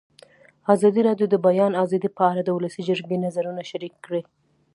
ازادي 0.73 1.01
راډیو 1.07 1.27
د 1.29 1.31
د 1.33 1.35
بیان 1.45 1.71
آزادي 1.83 2.09
په 2.17 2.23
اړه 2.31 2.41
د 2.43 2.49
ولسي 2.57 2.81
جرګې 2.89 3.17
نظرونه 3.25 3.61
شریک 3.69 3.93
کړي. 4.05 4.21